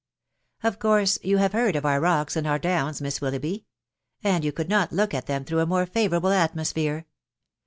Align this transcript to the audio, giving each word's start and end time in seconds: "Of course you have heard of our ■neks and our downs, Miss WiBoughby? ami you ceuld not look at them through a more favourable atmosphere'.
"Of 0.63 0.79
course 0.79 1.19
you 1.21 1.37
have 1.37 1.53
heard 1.53 1.75
of 1.75 1.85
our 1.85 1.99
■neks 2.01 2.35
and 2.35 2.47
our 2.47 2.57
downs, 2.57 3.01
Miss 3.03 3.19
WiBoughby? 3.19 3.65
ami 4.25 4.43
you 4.43 4.51
ceuld 4.51 4.67
not 4.67 4.91
look 4.91 5.13
at 5.13 5.27
them 5.27 5.45
through 5.45 5.59
a 5.59 5.67
more 5.67 5.85
favourable 5.85 6.31
atmosphere'. 6.31 7.05